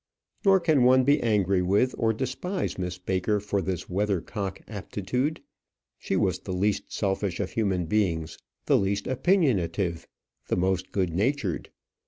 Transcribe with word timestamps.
Nor 0.43 0.59
can 0.59 0.83
one 0.83 1.03
be 1.03 1.21
angry 1.21 1.61
with, 1.61 1.93
or 1.95 2.11
despise 2.11 2.79
Miss 2.79 2.97
Baker 2.97 3.39
for 3.39 3.61
this 3.61 3.87
weathercock 3.87 4.59
aptitude. 4.67 5.41
She 5.99 6.15
was 6.15 6.39
the 6.39 6.53
least 6.53 6.91
selfish 6.91 7.39
of 7.39 7.51
human 7.51 7.85
beings, 7.85 8.39
the 8.65 8.79
least 8.79 9.05
opinionative, 9.05 10.07
the 10.47 10.57
most 10.57 10.91
good 10.91 11.13
natured. 11.13 11.69